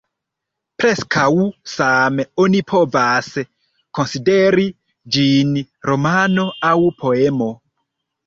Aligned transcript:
Preskaŭ 0.83 1.25
same 1.73 2.25
oni 2.43 2.61
povus 2.71 3.27
konsideri 3.99 4.65
ĝin 5.17 5.53
romano 5.91 6.47
aŭ 6.73 6.75
poemo. 7.03 7.51